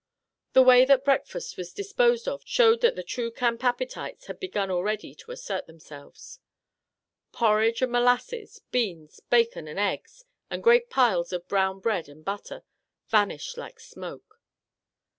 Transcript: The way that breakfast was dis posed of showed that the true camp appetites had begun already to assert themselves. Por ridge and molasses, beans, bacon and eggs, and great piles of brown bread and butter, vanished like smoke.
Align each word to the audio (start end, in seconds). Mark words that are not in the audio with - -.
The 0.53 0.63
way 0.63 0.83
that 0.85 1.05
breakfast 1.05 1.57
was 1.57 1.73
dis 1.73 1.93
posed 1.93 2.27
of 2.27 2.41
showed 2.43 2.81
that 2.81 2.95
the 2.95 3.03
true 3.03 3.29
camp 3.29 3.63
appetites 3.63 4.25
had 4.25 4.39
begun 4.39 4.71
already 4.71 5.13
to 5.13 5.29
assert 5.31 5.67
themselves. 5.67 6.39
Por 7.31 7.57
ridge 7.57 7.83
and 7.83 7.91
molasses, 7.91 8.61
beans, 8.71 9.19
bacon 9.29 9.67
and 9.67 9.77
eggs, 9.77 10.25
and 10.49 10.63
great 10.63 10.89
piles 10.89 11.31
of 11.31 11.47
brown 11.47 11.79
bread 11.81 12.09
and 12.09 12.25
butter, 12.25 12.63
vanished 13.09 13.57
like 13.57 13.79
smoke. 13.79 14.41